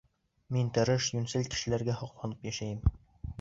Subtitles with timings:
[0.55, 2.83] Мин тырыш, йүнсел кешеләргә һоҡланып йәшәйем.